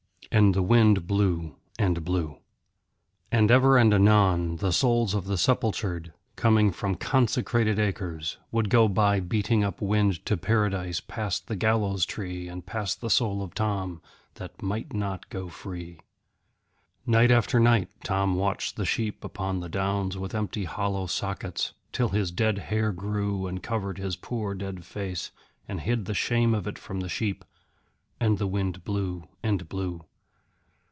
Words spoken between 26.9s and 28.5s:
the sheep. And the